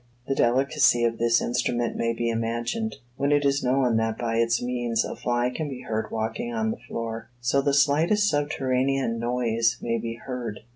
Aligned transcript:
The 0.27 0.33
delicacy 0.33 1.03
of 1.03 1.19
this 1.19 1.39
instrument 1.43 1.95
may 1.95 2.11
be 2.11 2.31
imagined, 2.31 2.95
when 3.17 3.31
it 3.31 3.45
is 3.45 3.63
known 3.63 3.97
that 3.97 4.17
by 4.17 4.37
its 4.37 4.59
means 4.59 5.05
a 5.05 5.15
fly 5.15 5.51
can 5.55 5.69
be 5.69 5.81
heard 5.81 6.09
walking 6.09 6.51
on 6.51 6.71
the 6.71 6.79
floor. 6.87 7.29
So 7.39 7.61
the 7.61 7.71
slightest 7.75 8.27
subterranean 8.27 9.19
noise 9.19 9.77
may 9.79 9.99
be 9.99 10.15
heard. 10.15 10.61